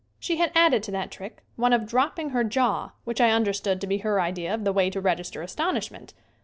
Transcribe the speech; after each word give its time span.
She 0.19 0.37
had 0.37 0.51
added 0.55 0.81
to 0.81 0.91
that 0.93 1.11
trick 1.11 1.43
one 1.57 1.73
of 1.73 1.85
dropping 1.85 2.31
her 2.31 2.43
jaw 2.43 2.89
which 3.03 3.21
I 3.21 3.29
understood 3.29 3.79
to 3.81 3.85
be 3.85 3.99
her 3.99 4.19
idea 4.19 4.51
of 4.51 4.63
the 4.63 4.73
way 4.73 4.89
to 4.89 4.99
register 4.99 5.43
astonishment. 5.43 6.15